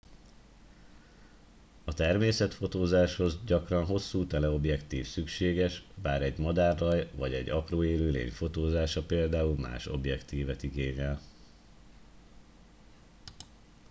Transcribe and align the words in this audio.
a 1.85 1.93
természetfotózáshoz 1.93 3.37
gyakran 3.45 3.85
hosszú 3.85 4.25
teleobjektív 4.27 5.07
szükséges 5.07 5.83
bár 6.01 6.21
egy 6.21 6.37
madárraj 6.37 7.09
vagy 7.15 7.33
egy 7.33 7.49
apró 7.49 7.83
élőlény 7.83 8.31
fotózása 8.31 9.03
például 9.05 9.57
más 9.59 9.85
objektívet 9.87 10.63
igényel 10.63 11.21